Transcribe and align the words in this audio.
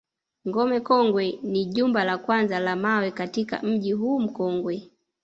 Ngome 0.47 0.77
Kongwe 0.79 1.39
ni 1.51 1.65
jumba 1.65 2.03
la 2.03 2.17
kwanza 2.17 2.59
la 2.59 2.75
mawe 2.75 3.11
katika 3.11 3.61
mji 3.61 3.91
huu 3.93 4.19
mkongwe 4.19 4.91